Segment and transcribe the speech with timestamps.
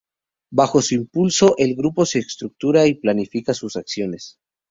[0.49, 4.39] Bajo su impulso, el grupo se estructura y planifica sus acciones.